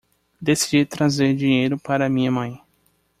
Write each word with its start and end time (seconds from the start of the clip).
Decidi 0.41 0.83
trazer 0.83 1.35
dinheiro 1.35 1.77
para 1.77 2.09
minha 2.09 2.31
mãe. 2.31 2.59